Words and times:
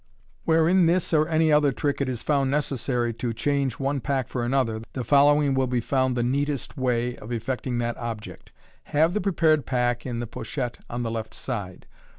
Where 0.45 0.67
in 0.67 0.87
this 0.87 1.13
or 1.13 1.27
any 1.27 1.51
other 1.51 1.71
trick 1.71 2.01
it 2.01 2.09
is 2.09 2.23
found 2.23 2.49
necessary 2.49 3.13
to 3.13 3.33
change 3.33 3.77
one 3.77 3.99
pack 3.99 4.29
for 4.29 4.43
another, 4.43 4.81
the 4.93 5.03
following 5.03 5.53
will 5.53 5.67
be 5.67 5.79
found 5.79 6.17
the 6.17 6.23
neatest 6.23 6.75
way 6.75 7.15
of 7.17 7.31
effecting 7.31 7.77
that 7.77 7.97
object. 7.97 8.51
Have 8.85 9.13
the 9.13 9.21
prepared 9.21 9.67
pack 9.67 10.03
in 10.07 10.19
the 10.19 10.25
pochette 10.25 10.79
on 10.89 11.03
the 11.03 11.11
left 11.11 11.35
side. 11.35 11.85